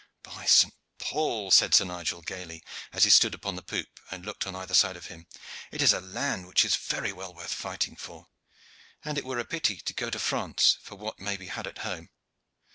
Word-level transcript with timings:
"By 0.23 0.47
St. 0.47 0.73
Paul!" 0.97 1.51
said 1.51 1.75
Sir 1.75 1.85
Nigel 1.85 2.23
gayly, 2.23 2.63
as 2.91 3.03
he 3.03 3.11
stood 3.11 3.35
upon 3.35 3.55
the 3.55 3.61
poop 3.61 3.99
and 4.09 4.25
looked 4.25 4.47
on 4.47 4.55
either 4.55 4.73
side 4.73 4.97
of 4.97 5.05
him, 5.09 5.27
"it 5.71 5.79
is 5.79 5.93
a 5.93 5.99
land 6.01 6.47
which 6.47 6.65
is 6.65 6.75
very 6.75 7.13
well 7.13 7.35
worth 7.35 7.53
fighting 7.53 7.95
for, 7.95 8.25
and 9.05 9.19
it 9.19 9.23
were 9.25 9.43
pity 9.43 9.77
to 9.77 9.93
go 9.93 10.09
to 10.09 10.17
France 10.17 10.79
for 10.81 10.95
what 10.95 11.19
may 11.19 11.37
be 11.37 11.49
had 11.49 11.67
at 11.67 11.77
home. 11.85 12.09